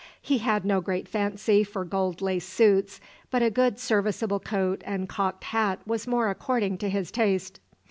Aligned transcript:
He 0.19 0.39
had 0.39 0.65
no 0.65 0.81
great 0.81 1.07
fancy 1.07 1.63
for 1.63 1.85
gold 1.85 2.23
lace 2.23 2.47
suits, 2.49 2.99
but 3.29 3.43
a 3.43 3.51
good 3.51 3.77
serviceable 3.77 4.39
coat 4.39 4.81
and 4.83 5.07
cocked 5.07 5.43
hat 5.43 5.79
was 5.85 6.07
more 6.07 6.31
according 6.31 6.79
to 6.79 6.89
his 6.89 7.11
taste. 7.11 7.59